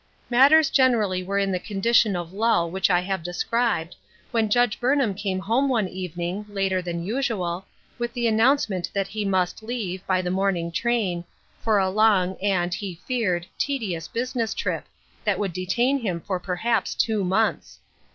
[0.31, 3.95] Matters generally were in the condition of lull which I have described,
[4.31, 7.67] when Judge Burnham came home one evening, later than usual,
[7.99, 11.23] with the announcement that he must leave, by the morning train,
[11.59, 14.85] for a long, and, he feared, tedious business trip,
[15.23, 17.77] that would detain him for perhaps two months.